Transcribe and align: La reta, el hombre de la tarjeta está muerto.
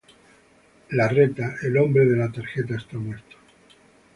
La 0.89 1.07
reta, 1.07 1.57
el 1.61 1.77
hombre 1.77 2.05
de 2.07 2.17
la 2.17 2.31
tarjeta 2.31 2.73
está 2.75 2.97
muerto. 2.97 3.37